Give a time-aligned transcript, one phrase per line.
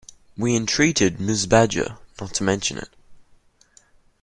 [0.35, 1.47] We entreated Mrs.
[1.47, 2.89] Badger not to mention it.